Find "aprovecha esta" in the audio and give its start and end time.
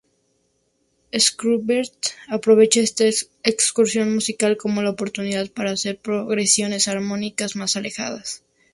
2.29-3.03